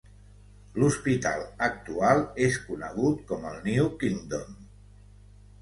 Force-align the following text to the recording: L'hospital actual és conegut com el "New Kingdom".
L'hospital 0.83 1.43
actual 1.67 2.23
és 2.47 2.57
conegut 2.71 3.21
com 3.33 3.47
el 3.53 3.63
"New 3.69 3.93
Kingdom". 4.05 4.61